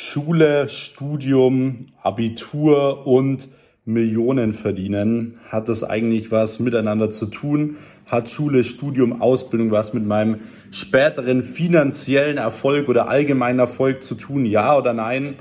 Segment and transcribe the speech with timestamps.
[0.00, 3.48] Schule, Studium, Abitur und
[3.84, 5.40] Millionen verdienen.
[5.48, 7.78] Hat das eigentlich was miteinander zu tun?
[8.06, 10.36] Hat Schule, Studium, Ausbildung was mit meinem
[10.70, 14.46] späteren finanziellen Erfolg oder allgemeinen Erfolg zu tun?
[14.46, 15.34] Ja oder nein?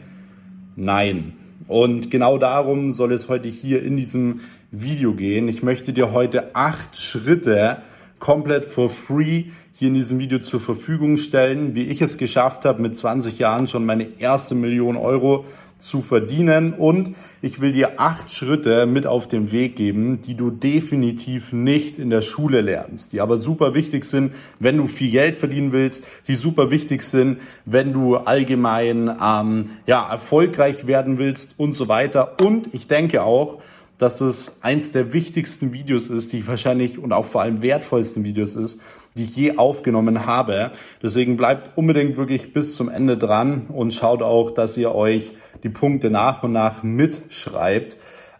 [0.75, 1.33] Nein.
[1.67, 4.39] Und genau darum soll es heute hier in diesem
[4.71, 5.49] Video gehen.
[5.49, 7.83] Ich möchte dir heute acht Schritte
[8.19, 12.81] komplett for free hier in diesem Video zur Verfügung stellen, wie ich es geschafft habe,
[12.81, 15.45] mit 20 Jahren schon meine erste Million Euro
[15.77, 16.73] zu verdienen.
[16.73, 21.99] Und ich will dir acht Schritte mit auf den Weg geben, die du definitiv nicht
[21.99, 26.03] in der Schule lernst, die aber super wichtig sind, wenn du viel Geld verdienen willst,
[26.27, 32.37] die super wichtig sind, wenn du allgemein ähm, ja, erfolgreich werden willst und so weiter.
[32.41, 33.61] Und ich denke auch,
[33.97, 38.23] dass es eins der wichtigsten Videos ist, die ich wahrscheinlich und auch vor allem wertvollsten
[38.23, 38.79] Videos ist,
[39.15, 40.71] die ich je aufgenommen habe.
[41.01, 45.31] Deswegen bleibt unbedingt wirklich bis zum Ende dran und schaut auch, dass ihr euch
[45.63, 47.97] die Punkte nach und nach mitschreibt.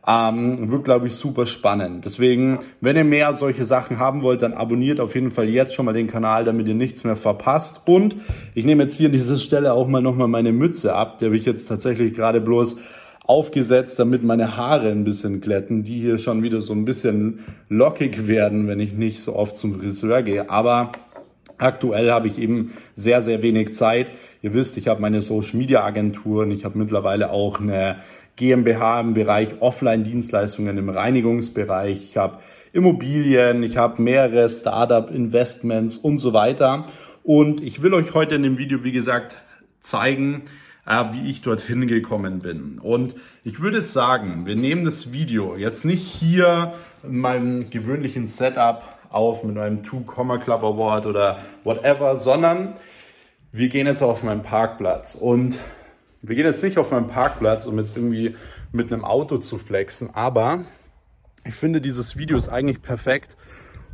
[0.09, 2.05] Ähm, wird, glaube ich, super spannend.
[2.05, 5.83] Deswegen, wenn ihr mehr solche Sachen haben wollt, dann abonniert auf jeden Fall jetzt schon
[5.83, 7.81] mal den Kanal, damit ihr nichts mehr verpasst.
[7.87, 8.15] Und
[8.55, 11.17] ich nehme jetzt hier an dieser Stelle auch mal nochmal meine Mütze ab.
[11.17, 12.77] Die habe ich jetzt tatsächlich gerade bloß
[13.27, 18.27] aufgesetzt, damit meine Haare ein bisschen glätten, die hier schon wieder so ein bisschen lockig
[18.27, 20.49] werden, wenn ich nicht so oft zum Friseur gehe.
[20.49, 20.93] Aber
[21.57, 24.11] aktuell habe ich eben sehr, sehr wenig Zeit.
[24.41, 27.97] Ihr wisst, ich habe meine Social Media Agentur und ich habe mittlerweile auch eine
[28.37, 32.03] GmbH im Bereich Offline-Dienstleistungen im Reinigungsbereich.
[32.03, 32.37] Ich habe
[32.71, 36.85] Immobilien, ich habe mehrere Startup-Investments und so weiter.
[37.23, 39.37] Und ich will euch heute in dem Video, wie gesagt,
[39.79, 40.43] zeigen,
[40.87, 42.79] äh, wie ich dorthin gekommen bin.
[42.79, 48.83] Und ich würde sagen, wir nehmen das Video jetzt nicht hier in meinem gewöhnlichen Setup
[49.09, 52.73] auf mit meinem Two Comma Club Award oder whatever, sondern
[53.51, 55.59] wir gehen jetzt auf meinen Parkplatz und
[56.21, 58.35] wir gehen jetzt nicht auf meinen Parkplatz, um jetzt irgendwie
[58.71, 60.65] mit einem Auto zu flexen, aber
[61.45, 63.37] ich finde dieses Video ist eigentlich perfekt,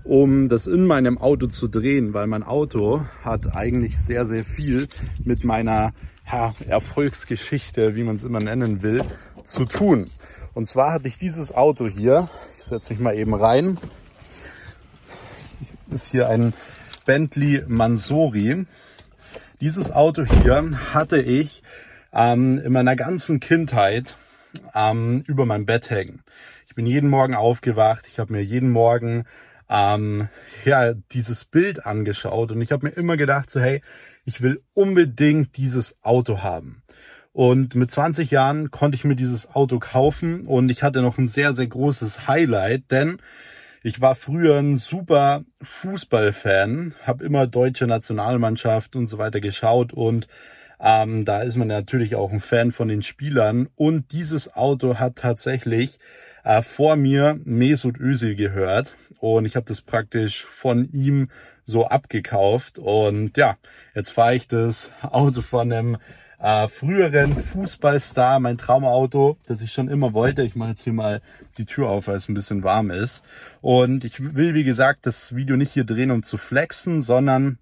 [0.04, 4.88] um das in meinem Auto zu drehen, weil mein Auto hat eigentlich sehr, sehr viel
[5.24, 5.94] mit meiner
[6.32, 9.04] ja, Erfolgsgeschichte, wie man es immer nennen will,
[9.44, 10.10] zu tun.
[10.54, 13.78] Und zwar hatte ich dieses Auto hier, ich setze mich mal eben rein,
[15.90, 16.54] ist hier ein
[17.06, 18.66] Bentley Mansori.
[19.62, 21.64] Dieses Auto hier hatte ich
[22.12, 24.16] ähm, in meiner ganzen Kindheit
[24.74, 26.24] ähm, über mein Bett hängen.
[26.68, 29.26] Ich bin jeden Morgen aufgewacht, ich habe mir jeden Morgen
[29.74, 30.30] ähm,
[30.66, 33.82] ja, dieses Bild angeschaut und ich habe mir immer gedacht, so hey,
[34.24, 36.84] ich will unbedingt dieses Auto haben.
[37.32, 41.28] Und mit 20 Jahren konnte ich mir dieses Auto kaufen und ich hatte noch ein
[41.28, 43.18] sehr, sehr großes Highlight, denn
[43.82, 50.28] ich war früher ein super Fußballfan, habe immer deutsche Nationalmannschaft und so weiter geschaut und
[50.80, 55.16] ähm, da ist man natürlich auch ein Fan von den Spielern und dieses Auto hat
[55.16, 55.98] tatsächlich
[56.44, 61.30] äh, vor mir Mesut Özil gehört und ich habe das praktisch von ihm
[61.64, 63.56] so abgekauft und ja,
[63.96, 65.98] jetzt fahre ich das Auto von einem
[66.40, 70.44] äh, früheren Fußballstar, mein Traumauto, das ich schon immer wollte.
[70.44, 71.22] Ich mache jetzt hier mal
[71.58, 73.24] die Tür auf, weil es ein bisschen warm ist.
[73.62, 77.60] Und ich will, wie gesagt, das Video nicht hier drehen, um zu flexen, sondern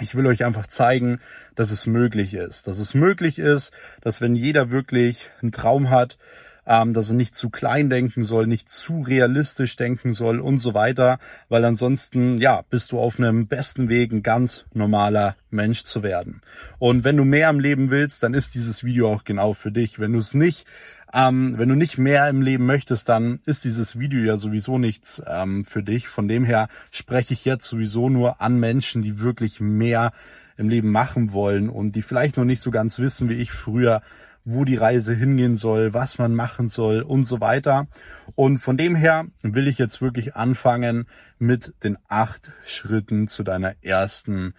[0.00, 1.20] ich will euch einfach zeigen,
[1.54, 2.66] dass es möglich ist.
[2.66, 6.18] Dass es möglich ist, dass wenn jeder wirklich einen Traum hat,
[6.68, 10.74] ähm, dass er nicht zu klein denken soll, nicht zu realistisch denken soll und so
[10.74, 11.18] weiter,
[11.48, 16.42] weil ansonsten, ja, bist du auf einem besten Weg, ein ganz normaler Mensch zu werden.
[16.78, 19.98] Und wenn du mehr im Leben willst, dann ist dieses Video auch genau für dich.
[19.98, 20.66] Wenn du es nicht
[21.12, 25.22] ähm, wenn du nicht mehr im Leben möchtest, dann ist dieses Video ja sowieso nichts
[25.26, 26.06] ähm, für dich.
[26.06, 30.12] Von dem her spreche ich jetzt sowieso nur an Menschen, die wirklich mehr
[30.58, 34.02] im Leben machen wollen und die vielleicht noch nicht so ganz wissen, wie ich früher,
[34.50, 37.86] wo die Reise hingehen soll, was man machen soll und so weiter.
[38.34, 41.06] Und von dem her will ich jetzt wirklich anfangen
[41.38, 44.54] mit den acht Schritten zu deiner ersten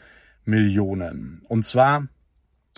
[0.45, 1.41] Millionen.
[1.47, 2.07] Und zwar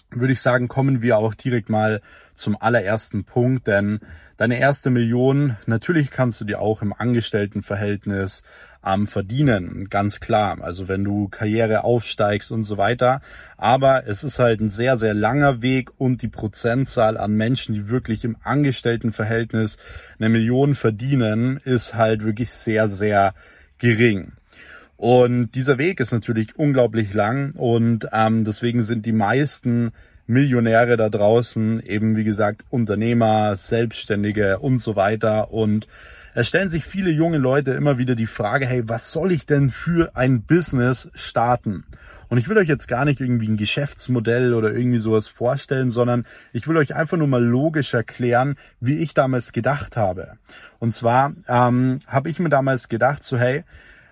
[0.09, 2.01] würde ich sagen, kommen wir auch direkt mal
[2.33, 3.99] zum allerersten Punkt, denn
[4.37, 8.43] deine erste Million, natürlich kannst du dir auch im Angestelltenverhältnis
[8.85, 10.57] ähm, verdienen, ganz klar.
[10.61, 13.21] Also wenn du Karriere aufsteigst und so weiter.
[13.57, 17.89] Aber es ist halt ein sehr, sehr langer Weg und die Prozentzahl an Menschen, die
[17.89, 19.77] wirklich im Angestelltenverhältnis
[20.19, 23.33] eine Million verdienen, ist halt wirklich sehr, sehr
[23.77, 24.33] gering.
[24.97, 29.93] Und dieser Weg ist natürlich unglaublich lang und ähm, deswegen sind die meisten
[30.27, 35.51] Millionäre da draußen eben, wie gesagt, Unternehmer, Selbstständige und so weiter.
[35.51, 35.87] Und
[36.33, 39.69] es stellen sich viele junge Leute immer wieder die Frage, hey, was soll ich denn
[39.69, 41.83] für ein Business starten?
[42.29, 46.25] Und ich will euch jetzt gar nicht irgendwie ein Geschäftsmodell oder irgendwie sowas vorstellen, sondern
[46.53, 50.33] ich will euch einfach nur mal logisch erklären, wie ich damals gedacht habe.
[50.79, 53.65] Und zwar ähm, habe ich mir damals gedacht, so hey,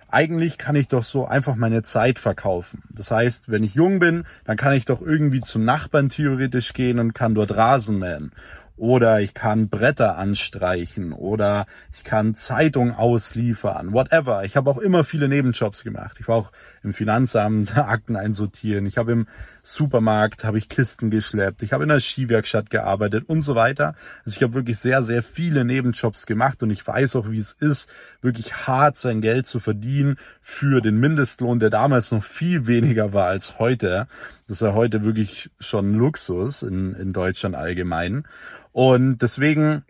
[0.08, 2.82] eigentlich kann ich doch so einfach meine Zeit verkaufen.
[2.90, 6.98] Das heißt, wenn ich jung bin, dann kann ich doch irgendwie zum Nachbarn theoretisch gehen
[6.98, 8.32] und kann dort Rasen mähen
[8.80, 14.42] oder ich kann Bretter anstreichen oder ich kann Zeitung ausliefern, whatever.
[14.44, 16.16] Ich habe auch immer viele Nebenjobs gemacht.
[16.18, 18.86] Ich war auch im Finanzamt Akten einsortieren.
[18.86, 19.26] Ich habe im
[19.62, 21.62] Supermarkt habe ich Kisten geschleppt.
[21.62, 23.94] Ich habe in der Skiwerkstatt gearbeitet und so weiter.
[24.24, 27.52] Also ich habe wirklich sehr sehr viele Nebenjobs gemacht und ich weiß auch, wie es
[27.52, 27.90] ist,
[28.22, 33.26] wirklich hart sein Geld zu verdienen für den Mindestlohn, der damals noch viel weniger war
[33.26, 34.08] als heute.
[34.50, 38.24] Das ist ja heute wirklich schon Luxus in, in Deutschland allgemein.
[38.72, 39.84] Und deswegen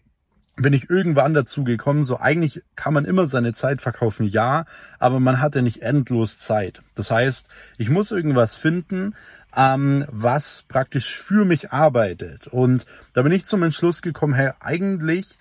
[0.57, 4.67] bin ich irgendwann dazu gekommen, so eigentlich kann man immer seine Zeit verkaufen, ja,
[4.99, 6.83] aber man hatte nicht endlos Zeit.
[6.95, 7.49] Das heißt,
[7.79, 9.15] ich muss irgendwas finden,
[9.57, 12.47] ähm, was praktisch für mich arbeitet.
[12.47, 12.85] Und
[13.15, 15.39] da bin ich zum Entschluss gekommen, hey, eigentlich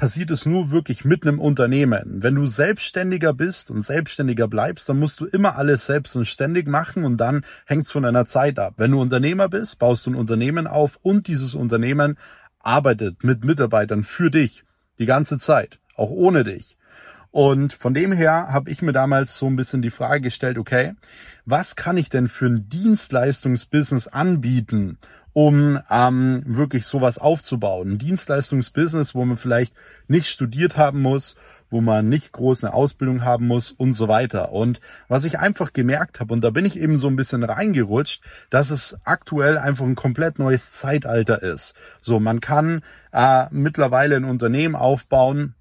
[0.00, 2.22] passiert es nur wirklich mit einem Unternehmen.
[2.22, 6.66] Wenn du selbstständiger bist und selbstständiger bleibst, dann musst du immer alles selbst und ständig
[6.66, 8.74] machen und dann hängt es von deiner Zeit ab.
[8.78, 12.16] Wenn du Unternehmer bist, baust du ein Unternehmen auf und dieses Unternehmen
[12.60, 14.64] arbeitet mit Mitarbeitern für dich
[14.98, 16.78] die ganze Zeit, auch ohne dich.
[17.30, 20.94] Und von dem her habe ich mir damals so ein bisschen die Frage gestellt, okay,
[21.44, 24.98] was kann ich denn für ein Dienstleistungsbusiness anbieten,
[25.32, 27.92] um ähm, wirklich sowas aufzubauen?
[27.92, 29.74] Ein Dienstleistungsbusiness, wo man vielleicht
[30.08, 31.36] nicht studiert haben muss,
[31.70, 34.52] wo man nicht groß eine Ausbildung haben muss und so weiter.
[34.52, 38.22] Und was ich einfach gemerkt habe, und da bin ich eben so ein bisschen reingerutscht,
[38.50, 41.74] dass es aktuell einfach ein komplett neues Zeitalter ist.
[42.00, 45.54] So, man kann äh, mittlerweile ein Unternehmen aufbauen,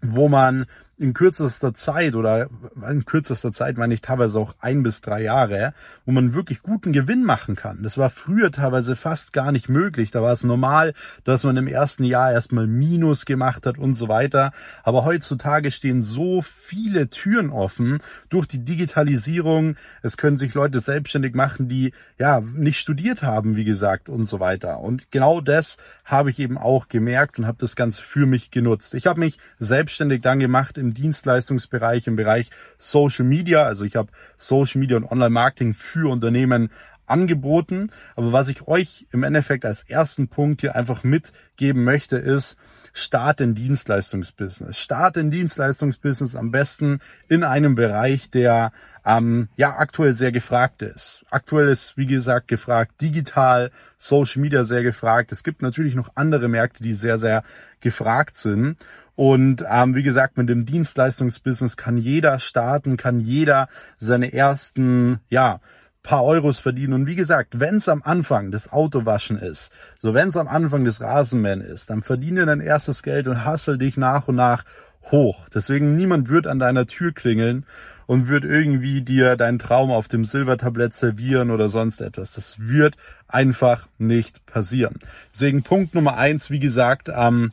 [0.00, 0.66] wo man
[0.98, 2.48] in kürzester Zeit oder
[2.88, 5.72] in kürzester Zeit meine ich teilweise auch ein bis drei Jahre,
[6.04, 7.82] wo man wirklich guten Gewinn machen kann.
[7.82, 10.10] Das war früher teilweise fast gar nicht möglich.
[10.10, 14.08] Da war es normal, dass man im ersten Jahr erstmal Minus gemacht hat und so
[14.08, 14.52] weiter.
[14.82, 19.76] Aber heutzutage stehen so viele Türen offen durch die Digitalisierung.
[20.02, 24.40] Es können sich Leute selbstständig machen, die ja nicht studiert haben, wie gesagt, und so
[24.40, 24.80] weiter.
[24.80, 28.94] Und genau das habe ich eben auch gemerkt und habe das Ganze für mich genutzt.
[28.94, 33.64] Ich habe mich selbstständig dann gemacht im Dienstleistungsbereich, im Bereich Social Media.
[33.64, 36.70] Also ich habe Social Media und Online-Marketing für Unternehmen
[37.06, 37.90] angeboten.
[38.16, 42.56] Aber was ich euch im Endeffekt als ersten Punkt hier einfach mitgeben möchte, ist,
[42.92, 44.78] start in Dienstleistungsbusiness.
[44.78, 48.72] Start in Dienstleistungsbusiness am besten in einem Bereich, der
[49.04, 51.24] ähm, ja aktuell sehr gefragt ist.
[51.30, 55.32] Aktuell ist, wie gesagt, gefragt digital, Social Media sehr gefragt.
[55.32, 57.42] Es gibt natürlich noch andere Märkte, die sehr, sehr
[57.80, 58.76] gefragt sind.
[59.16, 65.60] Und ähm, wie gesagt, mit dem Dienstleistungsbusiness kann jeder starten, kann jeder seine ersten, ja,
[66.02, 66.92] paar Euros verdienen.
[66.94, 70.84] Und wie gesagt, wenn es am Anfang das Autowaschen ist, so wenn es am Anfang
[70.84, 74.64] das Rasenmähen ist, dann verdiene dein erstes Geld und hassel dich nach und nach
[75.10, 75.48] hoch.
[75.52, 77.66] Deswegen niemand wird an deiner Tür klingeln
[78.06, 82.32] und wird irgendwie dir deinen Traum auf dem Silbertablett servieren oder sonst etwas.
[82.32, 82.96] Das wird
[83.26, 84.98] einfach nicht passieren.
[85.32, 87.52] Deswegen Punkt Nummer eins, wie gesagt, ähm,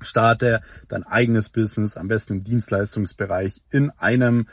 [0.00, 4.48] starte dein eigenes Business, am besten im Dienstleistungsbereich, in einem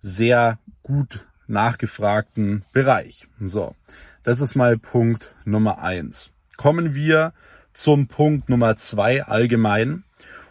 [0.00, 3.28] sehr gut nachgefragten Bereich.
[3.40, 3.74] So,
[4.22, 6.30] das ist mal Punkt Nummer eins.
[6.56, 7.32] Kommen wir
[7.72, 10.04] zum Punkt Nummer zwei allgemein.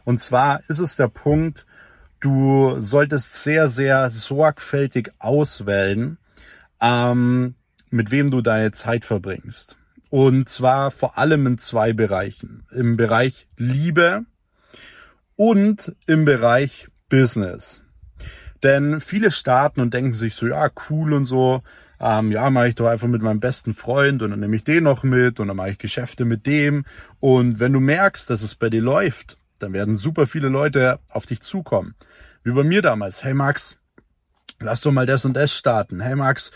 [0.03, 1.65] Und zwar ist es der Punkt,
[2.19, 6.17] du solltest sehr, sehr sorgfältig auswählen,
[6.79, 7.55] ähm,
[7.89, 9.77] mit wem du deine Zeit verbringst.
[10.09, 12.65] Und zwar vor allem in zwei Bereichen.
[12.71, 14.25] Im Bereich Liebe
[15.35, 17.81] und im Bereich Business.
[18.63, 21.63] Denn viele starten und denken sich so, ja, cool und so,
[21.99, 24.83] ähm, ja, mache ich doch einfach mit meinem besten Freund und dann nehme ich den
[24.83, 26.85] noch mit und dann mache ich Geschäfte mit dem.
[27.19, 31.25] Und wenn du merkst, dass es bei dir läuft, dann werden super viele Leute auf
[31.25, 31.95] dich zukommen.
[32.43, 33.23] Wie bei mir damals.
[33.23, 33.77] Hey Max,
[34.59, 35.99] lass doch mal das und das starten.
[35.99, 36.51] Hey Max,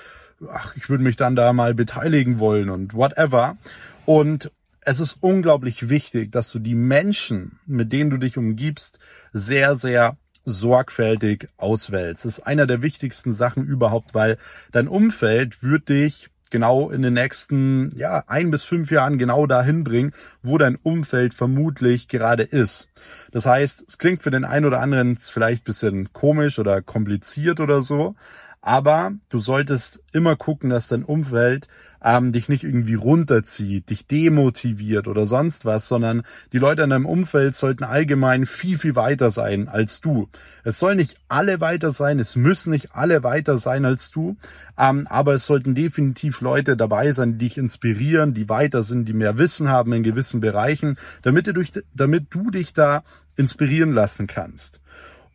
[0.52, 3.58] ach, ich würde mich dann da mal beteiligen wollen und whatever.
[4.06, 9.00] Und es ist unglaublich wichtig, dass du die Menschen, mit denen du dich umgibst,
[9.34, 12.26] sehr, sehr sorgfältig auswählst.
[12.26, 14.38] Das ist einer der wichtigsten Sachen überhaupt, weil
[14.72, 19.84] dein Umfeld wird dich genau in den nächsten ja, ein bis fünf Jahren genau dahin
[19.84, 22.88] bringen, wo dein Umfeld vermutlich gerade ist.
[23.32, 27.82] Das heißt, es klingt für den einen oder anderen vielleicht bisschen komisch oder kompliziert oder
[27.82, 28.16] so,
[28.66, 31.68] Aber du solltest immer gucken, dass dein Umfeld
[32.04, 37.06] ähm, dich nicht irgendwie runterzieht, dich demotiviert oder sonst was, sondern die Leute in deinem
[37.06, 40.30] Umfeld sollten allgemein viel, viel weiter sein als du.
[40.64, 44.36] Es soll nicht alle weiter sein, es müssen nicht alle weiter sein als du,
[44.80, 49.14] ähm, aber es sollten definitiv Leute dabei sein, die dich inspirieren, die weiter sind, die
[49.14, 53.04] mehr Wissen haben in gewissen Bereichen, damit du, durch, damit du dich da
[53.36, 54.82] inspirieren lassen kannst.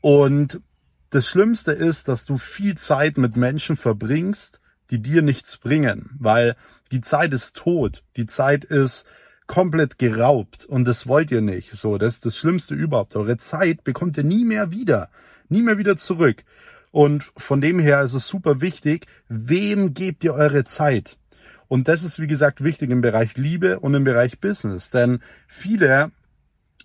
[0.01, 0.61] Und
[1.11, 6.57] das Schlimmste ist, dass du viel Zeit mit Menschen verbringst, die dir nichts bringen, weil
[6.93, 9.07] die Zeit ist tot, die Zeit ist
[9.47, 11.73] komplett geraubt und das wollt ihr nicht.
[11.73, 13.17] So, das ist das Schlimmste überhaupt.
[13.17, 15.11] Eure Zeit bekommt ihr nie mehr wieder,
[15.49, 16.45] nie mehr wieder zurück.
[16.93, 21.17] Und von dem her ist es super wichtig, wem gebt ihr eure Zeit?
[21.69, 24.91] Und das ist, wie gesagt, wichtig im Bereich Liebe und im Bereich Business.
[24.91, 26.11] Denn viele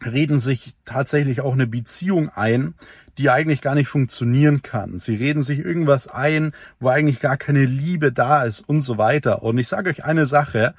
[0.03, 2.75] reden sich tatsächlich auch eine Beziehung ein,
[3.17, 4.97] die eigentlich gar nicht funktionieren kann.
[4.99, 9.43] Sie reden sich irgendwas ein, wo eigentlich gar keine Liebe da ist und so weiter.
[9.43, 10.75] Und ich sage euch eine Sache,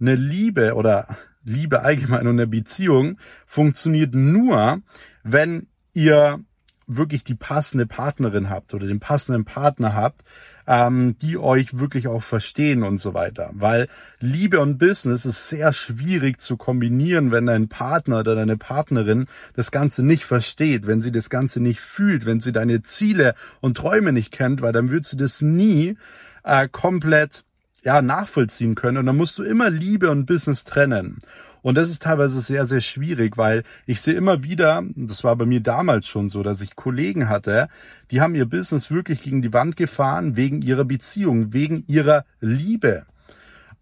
[0.00, 1.08] eine Liebe oder
[1.44, 4.80] Liebe allgemein und eine Beziehung funktioniert nur,
[5.22, 6.40] wenn ihr
[6.86, 10.22] wirklich die passende Partnerin habt oder den passenden Partner habt,
[10.66, 13.50] ähm, die euch wirklich auch verstehen und so weiter.
[13.52, 13.88] Weil
[14.20, 19.70] Liebe und Business ist sehr schwierig zu kombinieren, wenn dein Partner oder deine Partnerin das
[19.70, 24.12] Ganze nicht versteht, wenn sie das Ganze nicht fühlt, wenn sie deine Ziele und Träume
[24.12, 25.96] nicht kennt, weil dann wird sie das nie
[26.44, 27.44] äh, komplett
[27.82, 28.98] ja, nachvollziehen können.
[28.98, 31.18] Und dann musst du immer Liebe und Business trennen.
[31.64, 35.46] Und das ist teilweise sehr, sehr schwierig, weil ich sehe immer wieder, das war bei
[35.46, 37.70] mir damals schon so, dass ich Kollegen hatte,
[38.10, 43.06] die haben ihr Business wirklich gegen die Wand gefahren wegen ihrer Beziehung, wegen ihrer Liebe.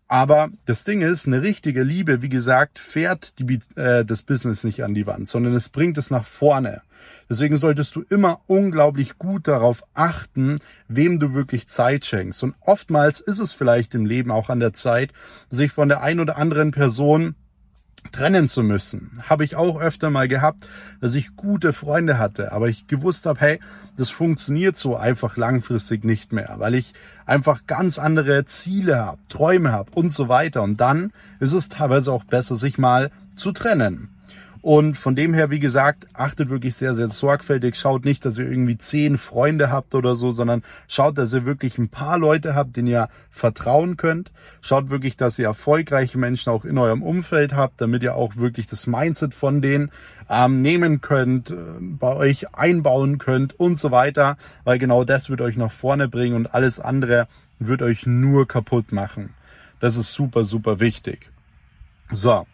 [0.06, 4.84] Aber das Ding ist, eine richtige Liebe, wie gesagt, fährt die, äh, das Business nicht
[4.84, 6.82] an die Wand, sondern es bringt es nach vorne.
[7.28, 12.44] Deswegen solltest du immer unglaublich gut darauf achten, wem du wirklich Zeit schenkst.
[12.44, 15.12] Und oftmals ist es vielleicht im Leben auch an der Zeit,
[15.48, 17.34] sich von der ein oder anderen Person
[18.11, 19.11] trennen zu müssen.
[19.23, 20.66] Habe ich auch öfter mal gehabt,
[21.00, 23.61] dass ich gute Freunde hatte, aber ich gewusst habe, hey,
[23.97, 26.94] das funktioniert so einfach langfristig nicht mehr, weil ich
[27.26, 30.62] einfach ganz andere Ziele habe, Träume habe und so weiter.
[30.62, 34.09] Und dann ist es teilweise auch besser, sich mal zu trennen.
[34.62, 37.75] Und von dem her, wie gesagt, achtet wirklich sehr, sehr sorgfältig.
[37.75, 41.78] Schaut nicht, dass ihr irgendwie zehn Freunde habt oder so, sondern schaut, dass ihr wirklich
[41.78, 44.31] ein paar Leute habt, denen ihr vertrauen könnt.
[44.61, 48.69] Schaut wirklich, dass ihr erfolgreiche Menschen auch in eurem Umfeld habt, damit ihr auch wirklich
[48.69, 49.90] das Mindset von denen
[50.31, 55.40] ähm, nehmen könnt, äh, bei euch einbauen könnt und so weiter, weil genau das wird
[55.40, 57.26] euch nach vorne bringen und alles andere
[57.59, 59.35] wird euch nur kaputt machen.
[59.81, 61.31] Das ist super, super wichtig.
[62.12, 62.47] So,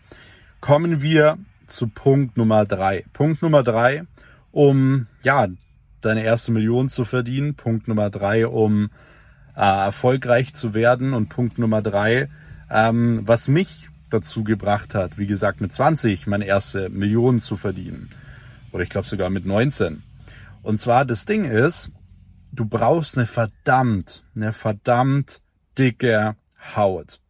[0.63, 1.37] kommen wir
[1.69, 3.05] zu Punkt Nummer drei.
[3.13, 4.05] Punkt Nummer drei,
[4.51, 5.47] um ja
[6.01, 7.55] deine erste Million zu verdienen.
[7.55, 8.91] Punkt Nummer drei, um
[9.57, 11.15] äh, erfolgreich zu werden.
[11.15, 12.29] Und Punkt Nummer drei,
[12.71, 18.11] ähm, was mich dazu gebracht hat, wie gesagt, mit 20 meine erste Million zu verdienen.
[18.73, 20.03] Oder ich glaube sogar mit 19.
[20.63, 21.91] Und zwar das Ding ist,
[22.53, 25.41] du brauchst eine verdammt, eine verdammt
[25.77, 26.37] dicke
[26.77, 27.21] Haut.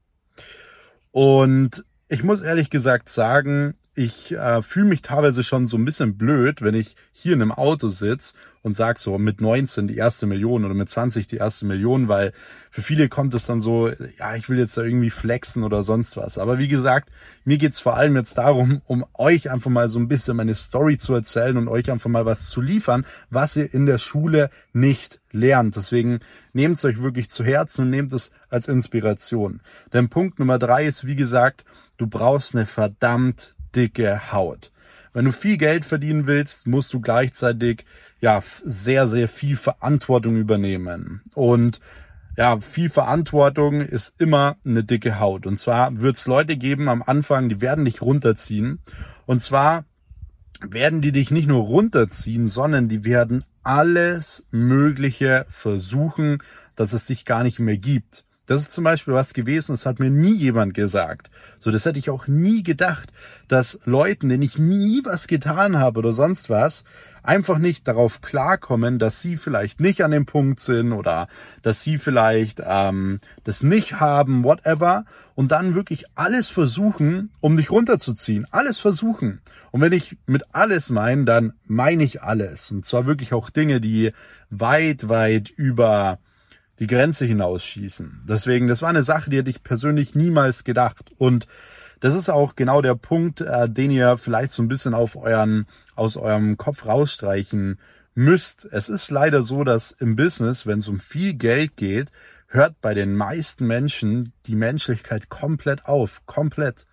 [1.11, 6.17] Und ich muss ehrlich gesagt sagen, ich äh, fühle mich teilweise schon so ein bisschen
[6.17, 10.27] blöd, wenn ich hier in einem Auto sitze und sag so mit 19 die erste
[10.27, 12.33] Million oder mit 20 die erste Million, weil
[12.71, 16.17] für viele kommt es dann so, ja, ich will jetzt da irgendwie flexen oder sonst
[16.17, 16.39] was.
[16.39, 17.11] Aber wie gesagt,
[17.45, 20.97] mir geht's vor allem jetzt darum, um euch einfach mal so ein bisschen meine Story
[20.97, 25.19] zu erzählen und euch einfach mal was zu liefern, was ihr in der Schule nicht
[25.33, 25.75] lernt.
[25.75, 26.21] Deswegen
[26.53, 29.61] nehmt es euch wirklich zu Herzen und nehmt es als Inspiration.
[29.93, 31.65] Denn Punkt Nummer drei ist, wie gesagt,
[31.97, 34.71] du brauchst eine verdammt dicke Haut.
[35.13, 37.85] Wenn du viel Geld verdienen willst, musst du gleichzeitig
[38.21, 41.23] ja sehr, sehr viel Verantwortung übernehmen.
[41.35, 41.81] Und
[42.37, 45.47] ja, viel Verantwortung ist immer eine dicke Haut.
[45.47, 48.79] Und zwar wird es Leute geben am Anfang, die werden dich runterziehen.
[49.27, 49.85] Und zwar
[50.61, 56.39] werden die dich nicht nur runterziehen, sondern die werden alles Mögliche versuchen,
[56.77, 58.25] dass es dich gar nicht mehr gibt.
[58.49, 61.31] Das ist zum Beispiel was gewesen, das hat mir nie jemand gesagt.
[61.59, 63.13] So, das hätte ich auch nie gedacht,
[63.47, 66.85] dass Leuten, denen ich nie was getan habe oder sonst was,
[67.23, 71.29] einfach nicht darauf klarkommen, dass sie vielleicht nicht an dem Punkt sind oder
[71.61, 77.71] dass sie vielleicht ähm, das nicht haben, whatever, und dann wirklich alles versuchen, um dich
[77.71, 78.47] runterzuziehen.
[78.51, 79.43] Alles versuchen.
[79.73, 82.73] Und wenn ich mit alles meine, dann meine ich alles.
[82.73, 84.13] Und zwar wirklich auch Dinge, die
[84.49, 86.19] weit, weit über
[86.79, 88.23] die Grenze hinausschießen.
[88.29, 91.11] Deswegen, das war eine Sache, die hätte ich persönlich niemals gedacht.
[91.19, 91.47] Und
[92.01, 95.67] das ist auch genau der Punkt, äh, den ihr vielleicht so ein bisschen auf euren,
[95.97, 97.79] aus eurem Kopf rausstreichen
[98.15, 98.69] müsst.
[98.71, 102.11] Es ist leider so, dass im Business, wenn es um viel Geld geht,
[102.49, 106.25] hört bei den meisten Menschen die Menschlichkeit komplett auf.
[106.27, 106.87] Komplett.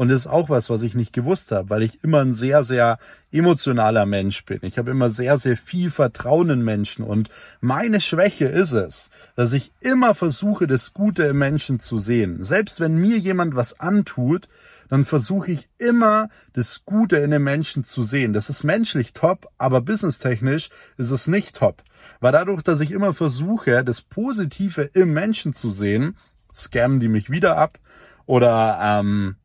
[0.00, 2.64] Und das ist auch was, was ich nicht gewusst habe, weil ich immer ein sehr,
[2.64, 2.98] sehr
[3.32, 4.60] emotionaler Mensch bin.
[4.62, 7.04] Ich habe immer sehr, sehr viel Vertrauen in Menschen.
[7.04, 7.28] Und
[7.60, 12.42] meine Schwäche ist es, dass ich immer versuche, das Gute im Menschen zu sehen.
[12.42, 14.48] Selbst wenn mir jemand was antut,
[14.88, 18.32] dann versuche ich immer, das Gute in den Menschen zu sehen.
[18.32, 21.82] Das ist menschlich top, aber businesstechnisch ist es nicht top.
[22.20, 26.16] Weil dadurch, dass ich immer versuche, das Positive im Menschen zu sehen,
[26.54, 27.78] scammen die mich wieder ab
[28.24, 29.36] oder ähm,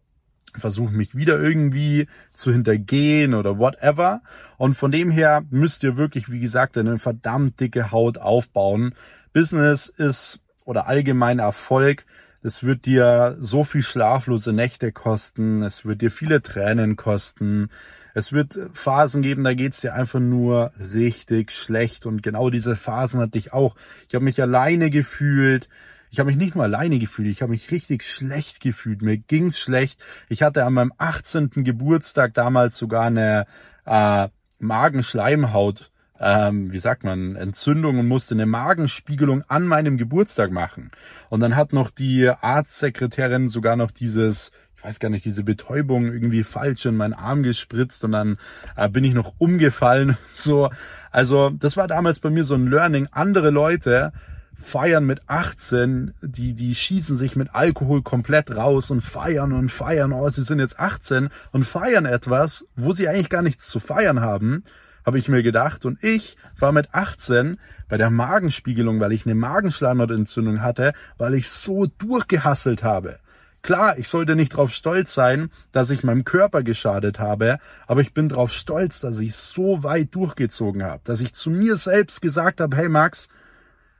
[0.59, 4.21] versuche mich wieder irgendwie zu hintergehen oder whatever.
[4.57, 8.95] Und von dem her müsst ihr wirklich, wie gesagt, eine verdammt dicke Haut aufbauen.
[9.33, 12.05] Business ist oder allgemein Erfolg,
[12.45, 17.69] es wird dir so viel schlaflose Nächte kosten, es wird dir viele Tränen kosten,
[18.13, 23.19] es wird Phasen geben, da geht's dir einfach nur richtig schlecht und genau diese Phasen
[23.19, 23.75] hatte ich auch.
[24.07, 25.69] Ich habe mich alleine gefühlt,
[26.15, 29.01] ich habe mich nicht nur alleine gefühlt, ich habe mich richtig schlecht gefühlt.
[29.01, 30.01] Mir ging's schlecht.
[30.29, 31.49] Ich hatte an meinem 18.
[31.65, 33.45] Geburtstag damals sogar eine
[33.85, 34.29] äh,
[34.59, 40.91] Magenschleimhaut, ähm, wie sagt man, Entzündung und musste eine Magenspiegelung an meinem Geburtstag machen.
[41.27, 46.05] Und dann hat noch die Arztsekretärin sogar noch dieses ich weiß gar nicht, diese Betäubung
[46.13, 48.37] irgendwie falsch in meinen Arm gespritzt und dann
[48.77, 50.15] äh, bin ich noch umgefallen.
[50.31, 50.69] So,
[51.11, 53.09] also das war damals bei mir so ein Learning.
[53.11, 54.13] Andere Leute
[54.55, 60.13] feiern mit 18, die, die schießen sich mit Alkohol komplett raus und feiern und feiern,
[60.13, 64.21] oh, sie sind jetzt 18 und feiern etwas, wo sie eigentlich gar nichts zu feiern
[64.21, 64.63] haben,
[65.05, 65.85] habe ich mir gedacht.
[65.85, 71.49] Und ich war mit 18 bei der Magenspiegelung, weil ich eine Magenschleimhautentzündung hatte, weil ich
[71.51, 73.19] so durchgehasselt habe.
[73.61, 77.57] Klar, ich sollte nicht darauf stolz sein, dass ich meinem Körper geschadet habe,
[77.87, 81.75] aber ich bin darauf stolz, dass ich so weit durchgezogen habe, dass ich zu mir
[81.75, 83.27] selbst gesagt habe, hey Max,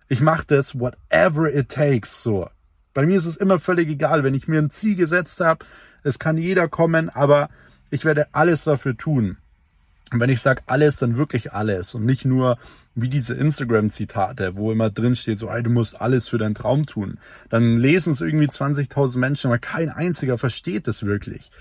[0.07, 2.21] ich mache das whatever it takes.
[2.21, 2.49] So.
[2.93, 5.65] Bei mir ist es immer völlig egal, wenn ich mir ein Ziel gesetzt habe,
[6.03, 7.49] es kann jeder kommen, aber
[7.89, 9.37] ich werde alles dafür tun.
[10.11, 12.57] Und wenn ich sage alles, dann wirklich alles und nicht nur
[12.93, 16.85] wie diese Instagram-Zitate, wo immer drin steht, so, ey, du musst alles für deinen Traum
[16.85, 17.19] tun.
[17.49, 21.51] Dann lesen es irgendwie 20.000 Menschen, aber kein einziger versteht das wirklich.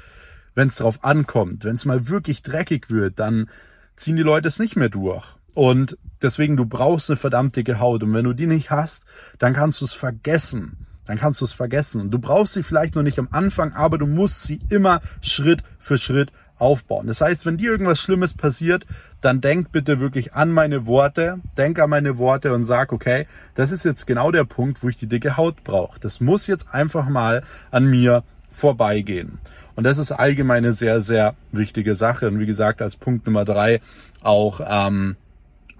[0.55, 3.49] Wenn es drauf ankommt, wenn es mal wirklich dreckig wird, dann
[3.97, 5.25] ziehen die Leute es nicht mehr durch.
[5.55, 8.03] Und deswegen, du brauchst eine verdammt dicke Haut.
[8.03, 9.05] Und wenn du die nicht hast,
[9.39, 10.87] dann kannst du es vergessen.
[11.07, 12.01] Dann kannst du es vergessen.
[12.01, 15.63] Und du brauchst sie vielleicht noch nicht am Anfang, aber du musst sie immer Schritt
[15.79, 17.07] für Schritt aufbauen.
[17.07, 18.87] Das heißt, wenn dir irgendwas Schlimmes passiert,
[19.21, 23.73] dann denk bitte wirklich an meine Worte, denk an meine Worte und sag, okay, das
[23.73, 25.99] ist jetzt genau der Punkt, wo ich die dicke Haut brauche.
[26.01, 29.39] Das muss jetzt einfach mal an mir vorbeigehen.
[29.77, 32.29] Und das ist allgemein eine sehr, sehr wichtige Sache.
[32.29, 33.81] Und wie gesagt, als Punkt Nummer drei
[34.23, 35.17] auch ähm,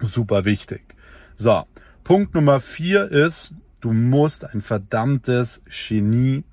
[0.05, 0.83] super wichtig.
[1.35, 1.65] So,
[2.03, 6.43] Punkt Nummer vier ist, du musst ein verdammtes Genie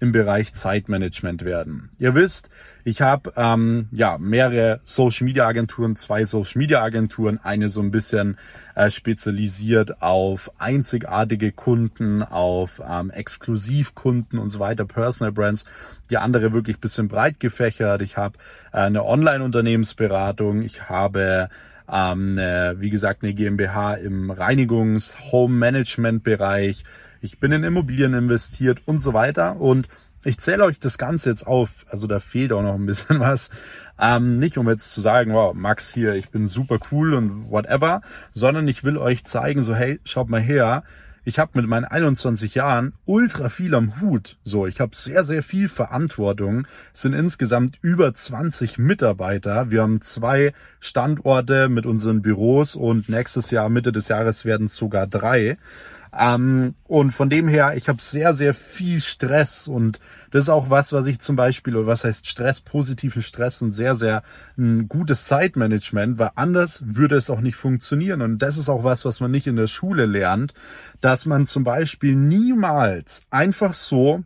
[0.00, 1.90] im Bereich Zeitmanagement werden.
[1.98, 2.50] Ihr wisst,
[2.84, 7.90] ich habe ähm, ja mehrere Social Media Agenturen, zwei Social Media Agenturen, eine so ein
[7.90, 8.38] bisschen
[8.74, 15.64] äh, spezialisiert auf einzigartige Kunden, auf ähm, Exklusivkunden und so weiter, Personal Brands.
[16.10, 18.00] Die andere wirklich bisschen breit gefächert.
[18.02, 18.38] Ich habe
[18.72, 20.62] äh, eine Online-Unternehmensberatung.
[20.62, 21.50] Ich habe
[21.90, 26.84] ähm, wie gesagt, eine GmbH im Reinigungs-Home-Management-Bereich.
[27.20, 29.60] Ich bin in Immobilien investiert und so weiter.
[29.60, 29.88] Und
[30.24, 31.86] ich zähle euch das Ganze jetzt auf.
[31.88, 33.50] Also da fehlt auch noch ein bisschen was.
[33.98, 38.02] Ähm, nicht um jetzt zu sagen, wow, Max hier, ich bin super cool und whatever,
[38.32, 40.84] sondern ich will euch zeigen, so hey, schaut mal her,
[41.28, 44.38] ich habe mit meinen 21 Jahren ultra viel am Hut.
[44.44, 46.66] So, ich habe sehr, sehr viel Verantwortung.
[46.94, 49.70] Es sind insgesamt über 20 Mitarbeiter.
[49.70, 54.76] Wir haben zwei Standorte mit unseren Büros und nächstes Jahr, Mitte des Jahres, werden es
[54.76, 55.58] sogar drei.
[56.18, 60.00] Ähm, und von dem her, ich habe sehr, sehr viel Stress und
[60.32, 63.70] das ist auch was, was ich zum Beispiel, oder was heißt Stress, positiven Stress und
[63.70, 64.22] sehr, sehr
[64.56, 68.20] ein gutes Zeitmanagement, weil anders würde es auch nicht funktionieren.
[68.20, 70.54] Und das ist auch was, was man nicht in der Schule lernt,
[71.00, 74.24] dass man zum Beispiel niemals einfach so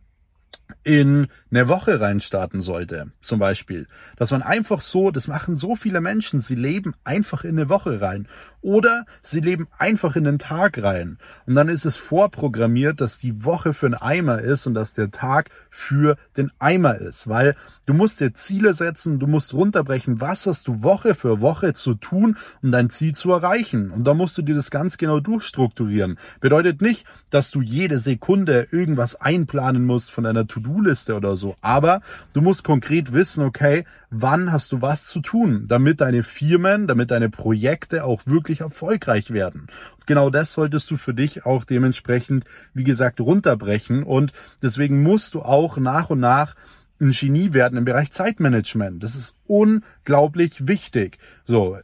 [0.84, 3.86] in eine Woche reinstarten sollte, zum Beispiel.
[4.16, 8.00] Dass man einfach so, das machen so viele Menschen, sie leben einfach in eine Woche
[8.00, 8.26] rein.
[8.62, 11.18] Oder sie leben einfach in den Tag rein.
[11.46, 15.10] Und dann ist es vorprogrammiert, dass die Woche für einen Eimer ist und dass der
[15.10, 17.28] Tag für den Eimer ist.
[17.28, 21.74] Weil du musst dir Ziele setzen, du musst runterbrechen, was hast du Woche für Woche
[21.74, 23.90] zu tun, um dein Ziel zu erreichen.
[23.90, 26.18] Und da musst du dir das ganz genau durchstrukturieren.
[26.40, 31.56] Bedeutet nicht, dass du jede Sekunde irgendwas einplanen musst von deiner To-Do-Liste oder so.
[31.60, 32.00] Aber
[32.32, 37.10] du musst konkret wissen, okay, wann hast du was zu tun, damit deine Firmen, damit
[37.10, 39.68] deine Projekte auch wirklich wirklich erfolgreich werden.
[39.96, 44.02] Und genau das solltest du für dich auch dementsprechend, wie gesagt, runterbrechen.
[44.02, 46.54] Und deswegen musst du auch nach und nach
[47.00, 49.02] ein Genie werden im Bereich Zeitmanagement.
[49.02, 51.18] Das ist unglaublich wichtig.
[51.44, 51.78] So,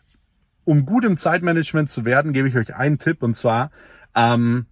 [0.64, 3.70] um gut im Zeitmanagement zu werden, gebe ich euch einen Tipp und zwar,
[4.14, 4.66] ähm,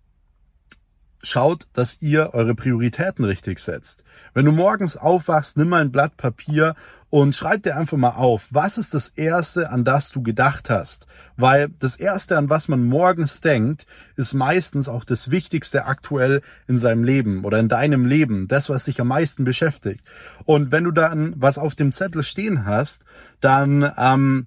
[1.29, 4.05] schaut, dass ihr eure Prioritäten richtig setzt.
[4.35, 6.75] Wenn du morgens aufwachst, nimm mal ein Blatt Papier
[7.11, 11.07] und schreib dir einfach mal auf, was ist das Erste, an das du gedacht hast.
[11.37, 13.87] Weil das Erste, an was man morgens denkt,
[14.17, 18.85] ist meistens auch das Wichtigste aktuell in seinem Leben oder in deinem Leben, das, was
[18.85, 20.05] dich am meisten beschäftigt.
[20.45, 23.05] Und wenn du dann was auf dem Zettel stehen hast,
[23.41, 24.47] dann ähm,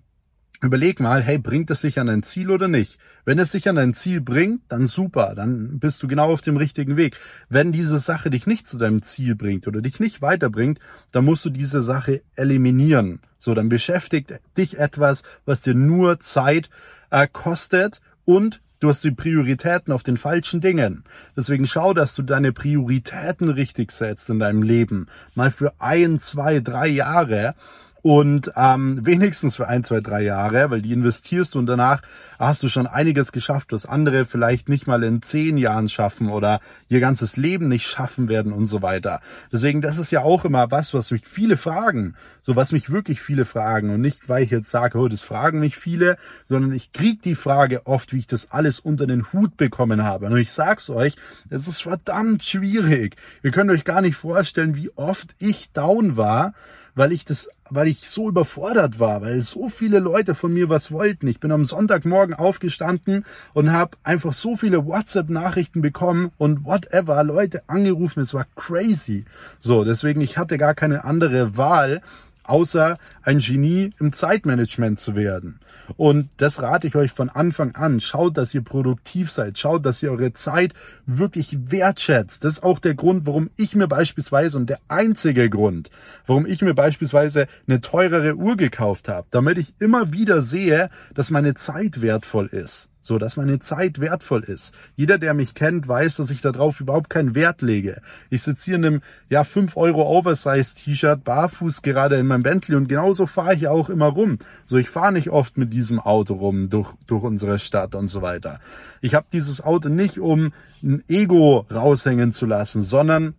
[0.61, 2.99] Überleg mal, hey, bringt es sich an ein Ziel oder nicht?
[3.23, 6.57] Wenn es sich an ein Ziel bringt, dann super, dann bist du genau auf dem
[6.57, 7.15] richtigen Weg.
[7.47, 10.79] Wenn diese Sache dich nicht zu deinem Ziel bringt oder dich nicht weiterbringt,
[11.13, 13.21] dann musst du diese Sache eliminieren.
[13.37, 16.69] So, dann beschäftigt dich etwas, was dir nur Zeit
[17.09, 21.05] äh, kostet und du hast die Prioritäten auf den falschen Dingen.
[21.37, 25.07] Deswegen schau, dass du deine Prioritäten richtig setzt in deinem Leben.
[25.35, 27.55] Mal für ein, zwei, drei Jahre
[28.01, 32.01] und ähm, wenigstens für ein, zwei, drei Jahre, weil die investierst und danach
[32.37, 36.61] hast du schon einiges geschafft, was andere vielleicht nicht mal in zehn Jahren schaffen oder
[36.87, 39.19] ihr ganzes Leben nicht schaffen werden und so weiter.
[39.51, 43.21] Deswegen, das ist ja auch immer was, was mich viele fragen, so was mich wirklich
[43.21, 46.93] viele fragen und nicht, weil ich jetzt sage, oh, das fragen mich viele, sondern ich
[46.93, 50.27] krieg die Frage oft, wie ich das alles unter den Hut bekommen habe.
[50.27, 51.15] Und ich sag's euch,
[51.49, 53.17] es ist verdammt schwierig.
[53.43, 56.53] Ihr könnt euch gar nicht vorstellen, wie oft ich down war,
[56.95, 60.91] weil ich das, weil ich so überfordert war, weil so viele Leute von mir was
[60.91, 61.27] wollten.
[61.27, 67.63] Ich bin am Sonntagmorgen aufgestanden und habe einfach so viele WhatsApp-Nachrichten bekommen und whatever, Leute
[67.67, 68.21] angerufen.
[68.21, 69.25] Es war crazy.
[69.59, 72.01] So, deswegen, ich hatte gar keine andere Wahl,
[72.43, 75.59] außer ein Genie im Zeitmanagement zu werden.
[75.97, 77.99] Und das rate ich euch von Anfang an.
[77.99, 79.57] Schaut, dass ihr produktiv seid.
[79.57, 80.73] Schaut, dass ihr eure Zeit
[81.05, 82.43] wirklich wertschätzt.
[82.43, 85.89] Das ist auch der Grund, warum ich mir beispielsweise und der einzige Grund,
[86.25, 91.29] warum ich mir beispielsweise eine teurere Uhr gekauft habe, damit ich immer wieder sehe, dass
[91.29, 94.73] meine Zeit wertvoll ist so dass meine Zeit wertvoll ist.
[94.95, 98.01] Jeder, der mich kennt, weiß, dass ich darauf überhaupt keinen Wert lege.
[98.29, 102.75] Ich sitze hier in einem ja 5 Euro Oversize T-Shirt barfuß gerade in meinem Bentley
[102.75, 104.39] und genauso fahre ich auch immer rum.
[104.65, 108.21] So ich fahre nicht oft mit diesem Auto rum durch durch unsere Stadt und so
[108.21, 108.59] weiter.
[109.01, 110.51] Ich habe dieses Auto nicht um
[110.83, 113.33] ein Ego raushängen zu lassen, sondern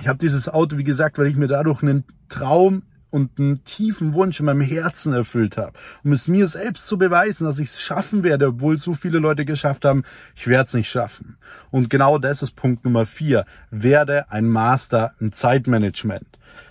[0.00, 4.12] ich habe dieses Auto, wie gesagt, weil ich mir dadurch einen Traum und einen tiefen
[4.14, 5.72] Wunsch in meinem Herzen erfüllt habe,
[6.04, 9.44] um es mir selbst zu beweisen, dass ich es schaffen werde, obwohl so viele Leute
[9.44, 10.04] geschafft haben,
[10.36, 11.38] ich werde es nicht schaffen.
[11.70, 13.46] Und genau das ist Punkt Nummer vier.
[13.70, 16.26] Werde ein Master im Zeitmanagement.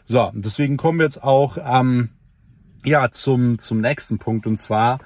[0.06, 2.10] So, deswegen kommen wir jetzt auch ähm,
[2.86, 5.00] ja zum zum nächsten Punkt und zwar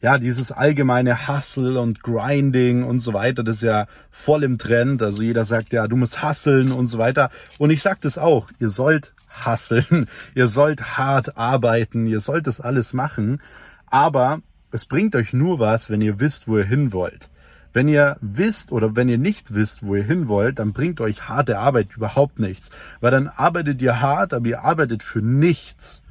[0.00, 5.02] ja, dieses allgemeine Hustle und Grinding und so weiter, das ist ja voll im Trend.
[5.02, 7.30] Also jeder sagt ja, du musst hustlen und so weiter.
[7.58, 9.12] Und ich sag das auch, ihr sollt
[9.46, 13.40] hasseln, ihr sollt hart arbeiten, ihr sollt das alles machen,
[13.86, 17.28] aber es bringt euch nur was, wenn ihr wisst, wo ihr hin wollt.
[17.72, 21.28] Wenn ihr wisst oder wenn ihr nicht wisst, wo ihr hin wollt, dann bringt euch
[21.28, 22.70] harte Arbeit überhaupt nichts.
[23.00, 26.02] Weil dann arbeitet ihr hart, aber ihr arbeitet für nichts.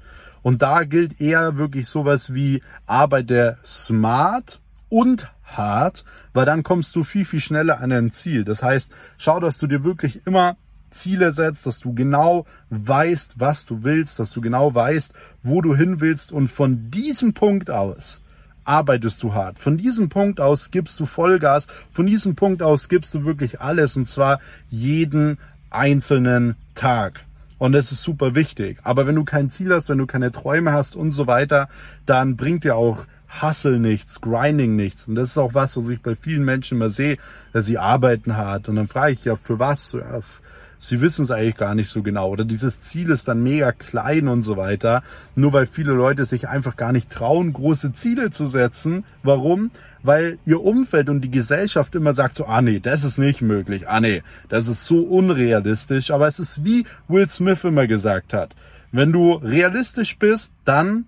[0.44, 7.04] Und da gilt eher wirklich sowas wie arbeite smart und hart, weil dann kommst du
[7.04, 8.44] viel, viel schneller an ein Ziel.
[8.44, 10.56] Das heißt, schau, dass du dir wirklich immer
[10.90, 15.76] Ziele setzt, dass du genau weißt, was du willst, dass du genau weißt, wo du
[15.76, 18.22] hin willst und von diesem Punkt aus
[18.64, 19.60] arbeitest du hart.
[19.60, 23.96] Von diesem Punkt aus gibst du Vollgas, von diesem Punkt aus gibst du wirklich alles
[23.96, 25.38] und zwar jeden
[25.70, 27.22] einzelnen Tag.
[27.58, 28.78] Und das ist super wichtig.
[28.84, 31.70] Aber wenn du kein Ziel hast, wenn du keine Träume hast und so weiter,
[32.06, 33.06] dann bringt dir auch
[33.42, 35.08] Hustle nichts, Grinding nichts.
[35.08, 37.18] Und das ist auch was, was ich bei vielen Menschen immer sehe,
[37.54, 38.70] dass sie arbeiten hart.
[38.70, 39.94] Und dann frage ich ja, für was?
[39.94, 40.20] Ja,
[40.80, 44.28] sie wissen es eigentlich gar nicht so genau oder dieses Ziel ist dann mega klein
[44.28, 45.04] und so weiter,
[45.36, 49.04] nur weil viele Leute sich einfach gar nicht trauen, große Ziele zu setzen.
[49.24, 49.72] Warum?
[50.04, 53.88] Weil ihr Umfeld und die Gesellschaft immer sagt so, ah nee, das ist nicht möglich,
[53.88, 58.56] ah nee, das ist so unrealistisch, aber es ist wie Will Smith immer gesagt hat,
[58.92, 61.06] wenn du realistisch bist, dann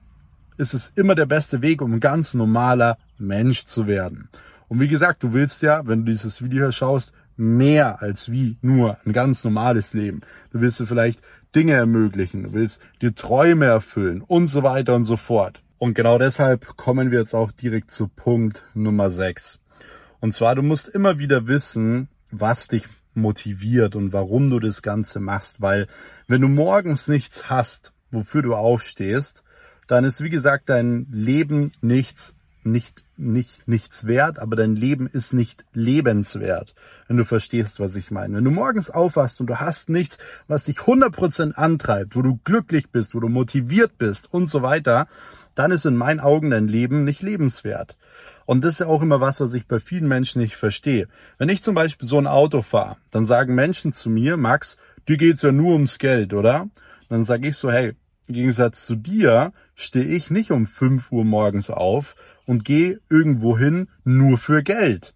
[0.57, 4.27] ist es immer der beste Weg, um ein ganz normaler Mensch zu werden.
[4.67, 8.97] Und wie gesagt, du willst ja, wenn du dieses Video schaust, mehr als wie nur
[9.05, 10.21] ein ganz normales Leben.
[10.51, 11.21] Du willst dir vielleicht
[11.55, 15.63] Dinge ermöglichen, du willst dir Träume erfüllen und so weiter und so fort.
[15.77, 19.59] Und genau deshalb kommen wir jetzt auch direkt zu Punkt Nummer 6.
[20.19, 25.19] Und zwar, du musst immer wieder wissen, was dich motiviert und warum du das Ganze
[25.19, 25.87] machst, weil
[26.27, 29.43] wenn du morgens nichts hast, wofür du aufstehst,
[29.87, 35.33] dann ist wie gesagt dein Leben nichts nicht, nicht, nichts wert, aber dein Leben ist
[35.33, 36.75] nicht lebenswert,
[37.07, 38.37] wenn du verstehst, was ich meine.
[38.37, 40.17] Wenn du morgens aufwachst und du hast nichts,
[40.47, 45.07] was dich 100% antreibt, wo du glücklich bist, wo du motiviert bist und so weiter,
[45.55, 47.97] dann ist in meinen Augen dein Leben nicht lebenswert.
[48.45, 51.07] Und das ist ja auch immer was, was ich bei vielen Menschen nicht verstehe.
[51.37, 55.17] Wenn ich zum Beispiel so ein Auto fahre, dann sagen Menschen zu mir, Max, dir
[55.17, 56.67] geht's ja nur ums Geld, oder?
[57.09, 57.93] Dann sage ich so, hey,
[58.27, 62.15] im Gegensatz zu dir stehe ich nicht um 5 Uhr morgens auf
[62.49, 65.13] und gehe irgendwo hin nur für Geld.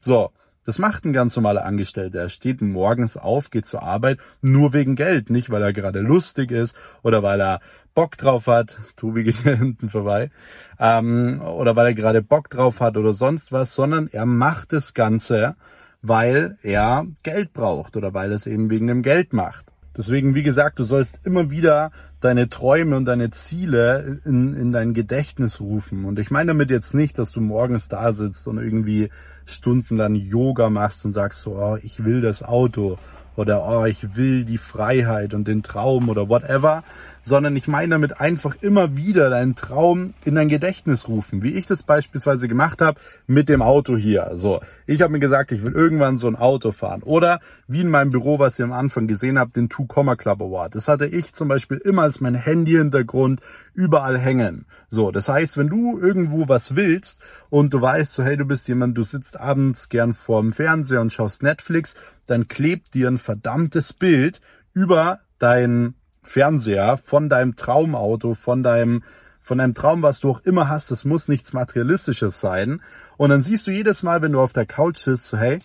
[0.00, 0.30] So,
[0.64, 2.20] das macht ein ganz normaler Angestellter.
[2.20, 6.52] Er steht morgens auf, geht zur Arbeit nur wegen Geld, nicht weil er gerade lustig
[6.52, 7.58] ist oder weil er
[7.92, 8.78] Bock drauf hat.
[8.96, 10.30] Tobi geht hier hinten vorbei.
[10.78, 14.94] Ähm, oder weil er gerade Bock drauf hat oder sonst was, sondern er macht das
[14.94, 15.56] Ganze,
[16.02, 19.66] weil er Geld braucht oder weil er es eben wegen dem Geld macht.
[19.96, 24.94] Deswegen, wie gesagt, du sollst immer wieder deine Träume und deine Ziele in, in dein
[24.94, 26.04] Gedächtnis rufen.
[26.04, 29.10] Und ich meine damit jetzt nicht, dass du morgens da sitzt und irgendwie
[29.44, 32.98] stundenlang Yoga machst und sagst so, oh, ich will das Auto
[33.36, 36.82] oder oh, ich will die Freiheit und den Traum oder whatever,
[37.22, 41.66] sondern ich meine damit einfach immer wieder deinen Traum in dein Gedächtnis rufen, wie ich
[41.66, 44.30] das beispielsweise gemacht habe mit dem Auto hier.
[44.34, 47.88] So, ich habe mir gesagt, ich will irgendwann so ein Auto fahren oder wie in
[47.88, 50.74] meinem Büro, was ihr am Anfang gesehen habt, den Two Comma Club Award.
[50.74, 53.40] Das hatte ich zum Beispiel immer als mein Handy-Hintergrund
[53.74, 54.66] überall hängen.
[54.88, 57.20] So, das heißt, wenn du irgendwo was willst
[57.50, 61.12] und du weißt, so hey, du bist jemand, du sitzt abends gern vorm Fernseher und
[61.12, 64.40] schaust Netflix, dann klebt dir ein verdammtes Bild
[64.72, 69.02] über dein Fernseher von deinem Traumauto, von deinem
[69.40, 72.82] von deinem Traum, was du auch immer hast, das muss nichts Materialistisches sein.
[73.16, 75.60] Und dann siehst du jedes Mal, wenn du auf der Couch sitzt, so, hey,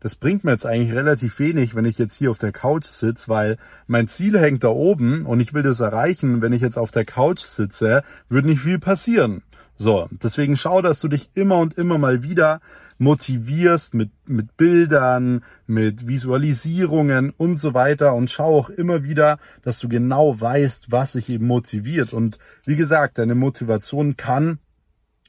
[0.00, 3.28] das bringt mir jetzt eigentlich relativ wenig, wenn ich jetzt hier auf der Couch sitze,
[3.28, 6.42] weil mein Ziel hängt da oben und ich will das erreichen.
[6.42, 9.42] Wenn ich jetzt auf der Couch sitze, würde nicht viel passieren.
[9.82, 12.60] So, deswegen schau, dass du dich immer und immer mal wieder
[12.98, 19.80] motivierst mit, mit Bildern, mit Visualisierungen und so weiter und schau auch immer wieder, dass
[19.80, 22.12] du genau weißt, was sich eben motiviert.
[22.12, 24.60] Und wie gesagt, deine Motivation kann,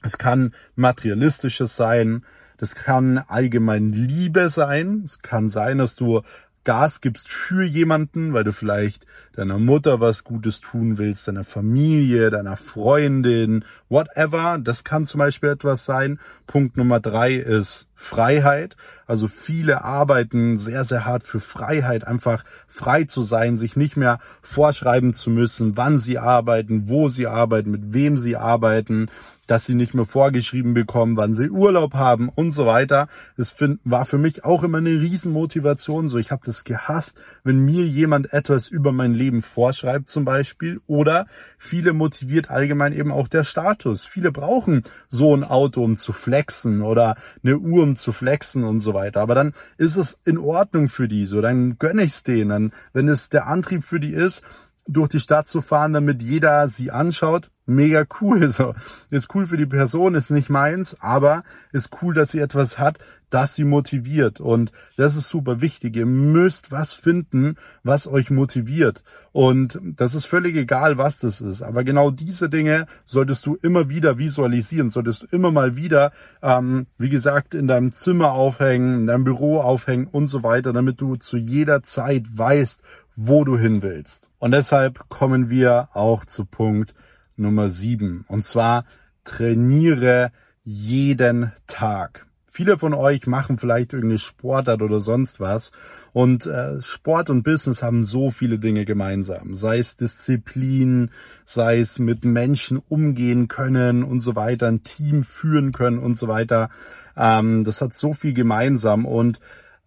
[0.04, 2.24] es kann materialistisches sein,
[2.56, 6.22] das kann allgemein Liebe sein, es kann sein, dass du
[6.64, 12.30] Gas gibst für jemanden, weil du vielleicht deiner Mutter was Gutes tun willst, deiner Familie,
[12.30, 14.58] deiner Freundin, whatever.
[14.60, 16.18] Das kann zum Beispiel etwas sein.
[16.46, 18.76] Punkt Nummer drei ist Freiheit.
[19.06, 24.18] Also viele arbeiten sehr, sehr hart für Freiheit, einfach frei zu sein, sich nicht mehr
[24.42, 29.08] vorschreiben zu müssen, wann sie arbeiten, wo sie arbeiten, mit wem sie arbeiten
[29.46, 33.08] dass sie nicht mehr vorgeschrieben bekommen, wann sie Urlaub haben und so weiter.
[33.36, 36.08] Das war für mich auch immer eine Riesenmotivation.
[36.08, 40.80] So, ich habe das gehasst, wenn mir jemand etwas über mein Leben vorschreibt zum Beispiel.
[40.86, 41.26] Oder
[41.58, 44.04] viele motiviert allgemein eben auch der Status.
[44.04, 48.80] Viele brauchen so ein Auto, um zu flexen oder eine Uhr, um zu flexen und
[48.80, 49.20] so weiter.
[49.20, 51.26] Aber dann ist es in Ordnung für die.
[51.26, 52.72] So, dann gönne ich's denen.
[52.92, 54.42] Wenn es der Antrieb für die ist,
[54.86, 57.50] durch die Stadt zu fahren, damit jeder sie anschaut.
[57.66, 58.48] Mega cool.
[58.54, 58.74] So.
[59.10, 62.98] Ist cool für die Person, ist nicht meins, aber ist cool, dass sie etwas hat,
[63.30, 64.40] das sie motiviert.
[64.40, 65.96] Und das ist super wichtig.
[65.96, 69.02] Ihr müsst was finden, was euch motiviert.
[69.32, 71.62] Und das ist völlig egal, was das ist.
[71.62, 76.86] Aber genau diese Dinge solltest du immer wieder visualisieren, solltest du immer mal wieder, ähm,
[76.98, 81.16] wie gesagt, in deinem Zimmer aufhängen, in deinem Büro aufhängen und so weiter, damit du
[81.16, 82.82] zu jeder Zeit weißt,
[83.16, 84.30] wo du hin willst.
[84.38, 86.94] Und deshalb kommen wir auch zu Punkt
[87.36, 88.24] Nummer sieben.
[88.28, 88.84] Und zwar
[89.24, 90.30] trainiere
[90.62, 92.26] jeden Tag.
[92.46, 95.72] Viele von euch machen vielleicht irgendeine Sportart oder sonst was.
[96.12, 99.56] Und äh, Sport und Business haben so viele Dinge gemeinsam.
[99.56, 101.10] Sei es Disziplin,
[101.44, 106.28] sei es mit Menschen umgehen können und so weiter, ein Team führen können und so
[106.28, 106.68] weiter.
[107.16, 109.04] Ähm, das hat so viel gemeinsam.
[109.04, 109.40] Und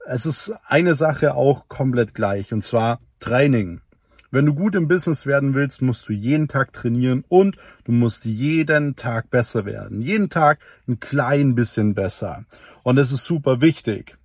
[0.06, 2.52] es ist eine Sache auch komplett gleich.
[2.52, 3.82] Und zwar Training.
[4.30, 8.26] Wenn du gut im Business werden willst, musst du jeden Tag trainieren und du musst
[8.26, 10.02] jeden Tag besser werden.
[10.02, 12.44] Jeden Tag ein klein bisschen besser.
[12.84, 14.17] Und das ist super wichtig.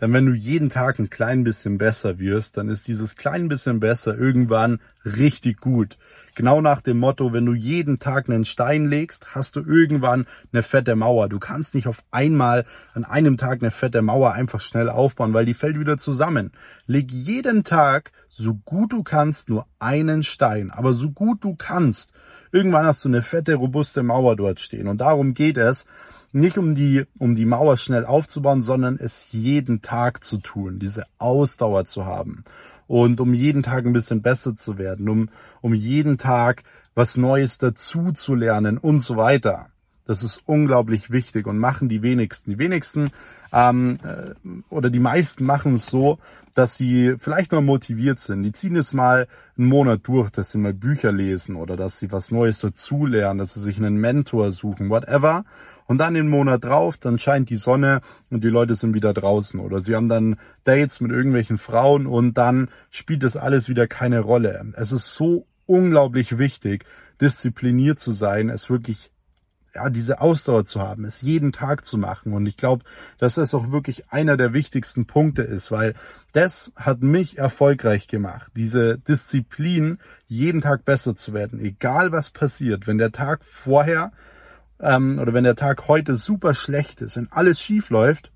[0.00, 3.80] Denn wenn du jeden Tag ein klein bisschen besser wirst, dann ist dieses klein bisschen
[3.80, 5.98] besser irgendwann richtig gut.
[6.36, 10.62] Genau nach dem Motto, wenn du jeden Tag einen Stein legst, hast du irgendwann eine
[10.62, 11.28] fette Mauer.
[11.28, 15.46] Du kannst nicht auf einmal an einem Tag eine fette Mauer einfach schnell aufbauen, weil
[15.46, 16.52] die fällt wieder zusammen.
[16.86, 22.12] Leg jeden Tag so gut du kannst nur einen Stein, aber so gut du kannst.
[22.52, 24.86] Irgendwann hast du eine fette, robuste Mauer dort stehen.
[24.86, 25.86] Und darum geht es,
[26.32, 31.04] nicht um die, um die Mauer schnell aufzubauen, sondern es jeden Tag zu tun, diese
[31.18, 32.44] Ausdauer zu haben
[32.86, 35.28] und um jeden Tag ein bisschen besser zu werden, um,
[35.60, 36.64] um jeden Tag
[36.94, 39.66] was Neues dazu zu lernen und so weiter.
[40.06, 42.52] Das ist unglaublich wichtig und machen die wenigsten.
[42.52, 43.10] Die wenigsten
[43.52, 46.18] ähm, äh, oder die meisten machen es so,
[46.54, 48.42] dass sie vielleicht mal motiviert sind.
[48.42, 52.10] Die ziehen es mal einen Monat durch, dass sie mal Bücher lesen oder dass sie
[52.10, 55.44] was Neues dazulernen, dass sie sich einen Mentor suchen, whatever.
[55.88, 59.58] Und dann den Monat drauf, dann scheint die Sonne und die Leute sind wieder draußen.
[59.58, 64.20] Oder sie haben dann Dates mit irgendwelchen Frauen und dann spielt das alles wieder keine
[64.20, 64.72] Rolle.
[64.76, 66.84] Es ist so unglaublich wichtig,
[67.22, 69.10] diszipliniert zu sein, es wirklich
[69.74, 72.34] ja, diese Ausdauer zu haben, es jeden Tag zu machen.
[72.34, 72.84] Und ich glaube,
[73.18, 75.94] dass das auch wirklich einer der wichtigsten Punkte ist, weil
[76.32, 78.50] das hat mich erfolgreich gemacht.
[78.56, 82.86] Diese Disziplin, jeden Tag besser zu werden, egal was passiert.
[82.86, 84.12] Wenn der Tag vorher
[84.80, 88.30] ähm, oder wenn der Tag heute super schlecht ist, wenn alles schief läuft,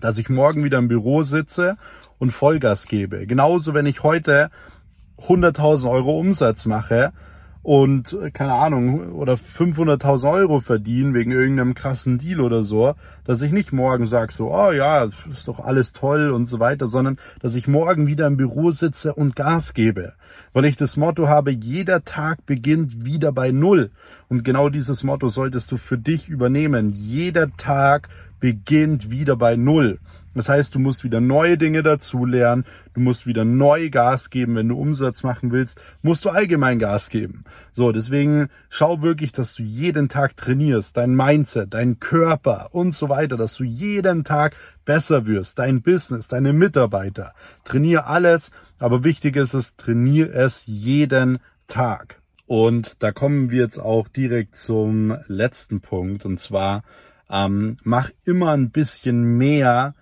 [0.00, 1.76] dass ich morgen wieder im Büro sitze
[2.18, 3.26] und Vollgas gebe.
[3.26, 4.50] Genauso, wenn ich heute
[5.18, 7.12] 100.000 Euro Umsatz mache,
[7.62, 12.94] und äh, keine Ahnung oder 500.000 Euro verdienen wegen irgendeinem krassen Deal oder so,
[13.24, 16.86] dass ich nicht morgen sage so, oh ja, ist doch alles toll und so weiter,
[16.86, 20.14] sondern dass ich morgen wieder im Büro sitze und Gas gebe,
[20.52, 23.90] weil ich das Motto habe, jeder Tag beginnt wieder bei Null
[24.28, 26.92] und genau dieses Motto solltest du für dich übernehmen.
[26.92, 28.08] Jeder Tag
[28.40, 29.98] beginnt wieder bei Null.
[30.34, 34.68] Das heißt, du musst wieder neue Dinge dazulernen, du musst wieder neu Gas geben, wenn
[34.68, 37.44] du Umsatz machen willst, musst du allgemein Gas geben.
[37.72, 43.08] So, deswegen schau wirklich, dass du jeden Tag trainierst, dein Mindset, dein Körper und so
[43.08, 47.34] weiter, dass du jeden Tag besser wirst, dein Business, deine Mitarbeiter.
[47.64, 52.20] Trainier alles, aber wichtig ist es, trainier es jeden Tag.
[52.46, 56.82] Und da kommen wir jetzt auch direkt zum letzten Punkt und zwar
[57.30, 59.94] ähm, mach immer ein bisschen mehr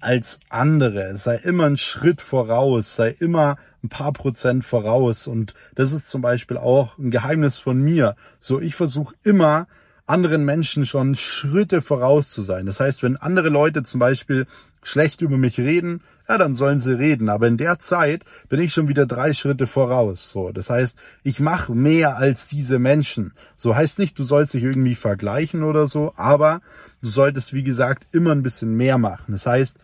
[0.00, 1.16] als andere.
[1.16, 5.26] Sei immer ein Schritt voraus, sei immer ein paar Prozent voraus.
[5.26, 8.16] Und das ist zum Beispiel auch ein Geheimnis von mir.
[8.40, 9.66] So, ich versuche immer
[10.06, 12.66] anderen Menschen schon Schritte voraus zu sein.
[12.66, 14.46] Das heißt, wenn andere Leute zum Beispiel
[14.82, 17.28] schlecht über mich reden, ja, dann sollen sie reden.
[17.28, 20.30] Aber in der Zeit bin ich schon wieder drei Schritte voraus.
[20.30, 23.32] So, das heißt, ich mache mehr als diese Menschen.
[23.56, 26.60] So heißt nicht, du sollst dich irgendwie vergleichen oder so, aber
[27.00, 29.32] du solltest, wie gesagt, immer ein bisschen mehr machen.
[29.32, 29.78] Das heißt,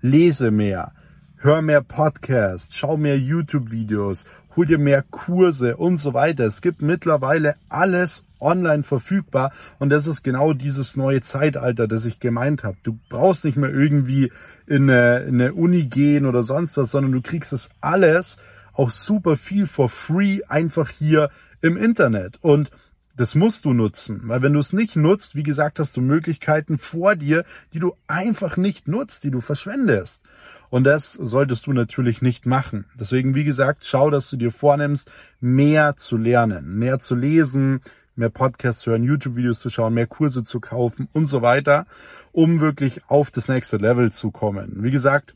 [0.00, 0.92] lese mehr,
[1.36, 6.44] hör mehr Podcasts, schau mehr YouTube-Videos, hol dir mehr Kurse und so weiter.
[6.44, 12.20] Es gibt mittlerweile alles online verfügbar und das ist genau dieses neue Zeitalter, das ich
[12.20, 12.76] gemeint habe.
[12.82, 14.32] Du brauchst nicht mehr irgendwie
[14.66, 18.38] in eine, in eine Uni gehen oder sonst was, sondern du kriegst es alles
[18.72, 22.70] auch super viel for free einfach hier im Internet und
[23.18, 26.78] das musst du nutzen, weil wenn du es nicht nutzt, wie gesagt, hast du Möglichkeiten
[26.78, 30.22] vor dir, die du einfach nicht nutzt, die du verschwendest.
[30.70, 32.84] Und das solltest du natürlich nicht machen.
[32.98, 37.80] Deswegen, wie gesagt, schau, dass du dir vornimmst, mehr zu lernen, mehr zu lesen,
[38.18, 41.86] mehr Podcasts zu hören, YouTube-Videos zu schauen, mehr Kurse zu kaufen und so weiter,
[42.32, 44.82] um wirklich auf das nächste Level zu kommen.
[44.82, 45.34] Wie gesagt,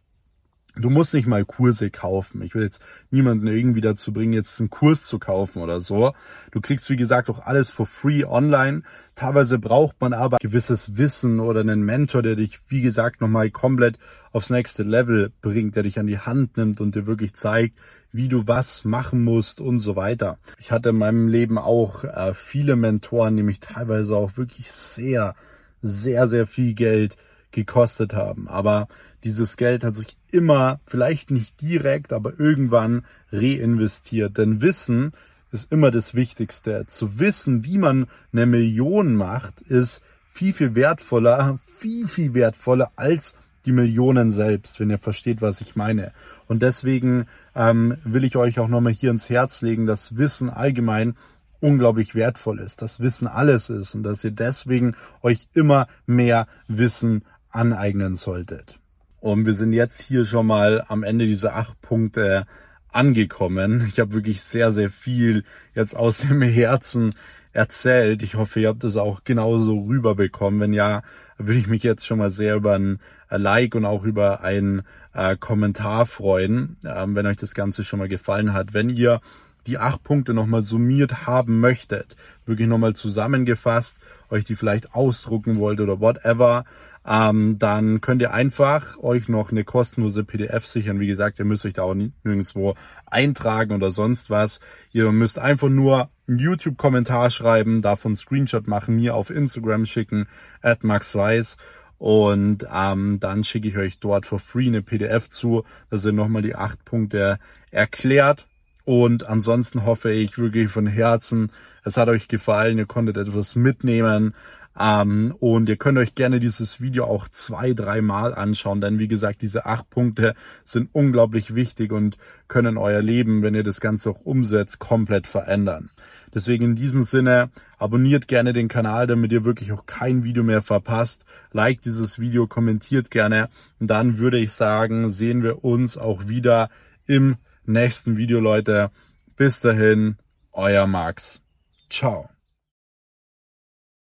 [0.74, 2.40] Du musst nicht mal Kurse kaufen.
[2.42, 6.14] Ich will jetzt niemanden irgendwie dazu bringen, jetzt einen Kurs zu kaufen oder so.
[6.50, 8.82] Du kriegst, wie gesagt, auch alles for free online.
[9.14, 13.98] Teilweise braucht man aber gewisses Wissen oder einen Mentor, der dich, wie gesagt, nochmal komplett
[14.32, 17.78] aufs nächste Level bringt, der dich an die Hand nimmt und dir wirklich zeigt,
[18.10, 20.38] wie du was machen musst und so weiter.
[20.58, 25.34] Ich hatte in meinem Leben auch äh, viele Mentoren, die mich teilweise auch wirklich sehr,
[25.82, 27.16] sehr, sehr viel Geld
[27.50, 28.48] gekostet haben.
[28.48, 28.88] Aber
[29.24, 34.38] dieses Geld hat sich immer, vielleicht nicht direkt, aber irgendwann reinvestiert.
[34.38, 35.12] Denn Wissen
[35.52, 36.86] ist immer das Wichtigste.
[36.86, 43.36] Zu wissen, wie man eine Million macht, ist viel, viel wertvoller, viel, viel wertvoller als
[43.64, 46.12] die Millionen selbst, wenn ihr versteht, was ich meine.
[46.48, 51.14] Und deswegen ähm, will ich euch auch nochmal hier ins Herz legen, dass Wissen allgemein
[51.60, 57.24] unglaublich wertvoll ist, dass Wissen alles ist und dass ihr deswegen euch immer mehr Wissen
[57.50, 58.80] aneignen solltet.
[59.22, 62.44] Und wir sind jetzt hier schon mal am Ende dieser acht Punkte
[62.90, 63.86] angekommen.
[63.88, 65.44] Ich habe wirklich sehr, sehr viel
[65.76, 67.14] jetzt aus dem Herzen
[67.52, 68.24] erzählt.
[68.24, 70.58] Ich hoffe, ihr habt es auch genauso rüberbekommen.
[70.58, 71.02] Wenn ja,
[71.38, 72.98] würde ich mich jetzt schon mal sehr über ein
[73.30, 74.82] Like und auch über einen
[75.14, 78.74] äh, Kommentar freuen, ähm, wenn euch das Ganze schon mal gefallen hat.
[78.74, 79.20] Wenn ihr
[79.68, 83.98] die acht Punkte nochmal summiert haben möchtet, wirklich nochmal zusammengefasst,
[84.30, 86.64] euch die vielleicht ausdrucken wollt oder whatever,
[87.06, 91.00] ähm, dann könnt ihr einfach euch noch eine kostenlose PDF sichern.
[91.00, 92.74] Wie gesagt, ihr müsst euch da auch nirgendwo
[93.06, 94.60] eintragen oder sonst was.
[94.92, 100.28] Ihr müsst einfach nur einen YouTube-Kommentar schreiben, davon Screenshot machen, mir auf Instagram schicken,
[100.60, 101.56] at maxweiss.
[101.98, 105.64] Und ähm, dann schicke ich euch dort for free eine PDF zu.
[105.90, 107.38] Da sind nochmal die acht Punkte
[107.70, 108.46] erklärt.
[108.84, 111.52] Und ansonsten hoffe ich wirklich von Herzen,
[111.84, 114.34] es hat euch gefallen, ihr konntet etwas mitnehmen.
[114.78, 119.42] Ähm, und ihr könnt euch gerne dieses Video auch zwei, dreimal anschauen, denn wie gesagt,
[119.42, 122.16] diese acht Punkte sind unglaublich wichtig und
[122.48, 125.90] können euer Leben, wenn ihr das Ganze auch umsetzt, komplett verändern.
[126.34, 130.62] Deswegen in diesem Sinne, abonniert gerne den Kanal, damit ihr wirklich auch kein Video mehr
[130.62, 131.24] verpasst.
[131.52, 133.50] Like dieses Video, kommentiert gerne.
[133.78, 136.70] Und dann würde ich sagen, sehen wir uns auch wieder
[137.06, 138.90] im nächsten Video, Leute.
[139.36, 140.16] Bis dahin,
[140.52, 141.42] euer Max.
[141.90, 142.31] Ciao.